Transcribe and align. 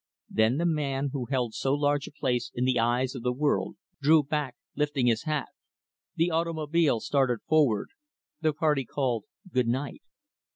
Then 0.31 0.57
the 0.57 0.65
man 0.65 1.11
who 1.13 1.25
held 1.27 1.53
so 1.53 1.75
large 1.75 2.07
a 2.07 2.11
place 2.11 2.49
in 2.55 2.65
the 2.65 2.79
eyes 2.79 3.13
of 3.13 3.21
the 3.21 3.31
world 3.31 3.77
drew 4.01 4.23
back, 4.23 4.55
lifting 4.75 5.05
his 5.05 5.25
hat; 5.25 5.49
the 6.15 6.31
automobile 6.31 6.99
started 6.99 7.43
forward; 7.47 7.89
the 8.41 8.51
party 8.51 8.83
called, 8.83 9.25
"Good 9.51 9.67
night." 9.67 10.01